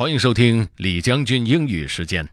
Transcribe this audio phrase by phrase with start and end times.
[0.00, 2.26] 欢迎收听李将军英语时间。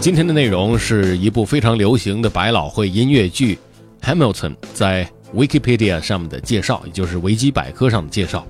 [0.00, 3.58] 今天的内容是一部非常流行的百老汇音乐剧
[4.10, 8.46] 《Hamilton》在 Wikipedia 上面的介绍，也就是维基百科上的介绍。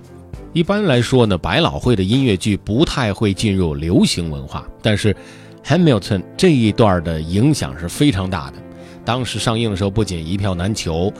[0.52, 5.12] 一般来说呢，百老汇的音乐剧不太会进入流行文化，但是
[5.64, 8.58] 《Hamilton》这一段的影响是非常大的。
[9.04, 11.12] 当时上映的时候，不仅一票难求，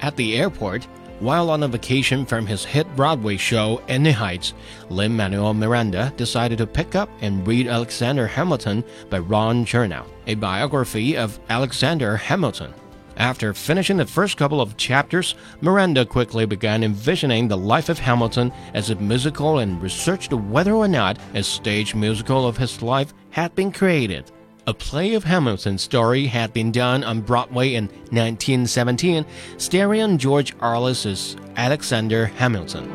[0.01, 0.87] At the airport,
[1.21, 4.53] while on a vacation from his hit Broadway show In the Heights,
[4.91, 10.35] Lin Manuel Miranda decided to pick up and read Alexander Hamilton by Ron Chernow, a
[10.35, 12.75] biography of Alexander Hamilton.
[13.17, 18.52] After finishing the first couple of chapters, Miranda quickly began envisioning the life of Hamilton
[18.73, 23.54] as a musical and researched whether or not a stage musical of his life had
[23.54, 24.32] been created.
[24.67, 29.26] A play of Hamilton's story had been done on Broadway in 1917,
[29.58, 32.89] starring George Arliss as Alexander Hamilton.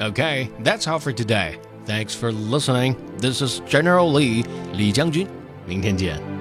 [0.00, 1.58] Okay, that's all for today.
[1.84, 2.96] Thanks for listening.
[3.18, 5.28] This is General Lee, Li Jiangjun.
[5.66, 6.33] 明天见。